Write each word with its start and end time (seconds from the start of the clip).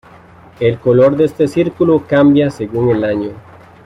El 0.59 0.79
color 0.79 1.15
de 1.15 1.25
este 1.25 1.47
círculo 1.47 2.03
cambia 2.07 2.49
según 2.49 2.89
el 2.89 3.03
año. 3.03 3.31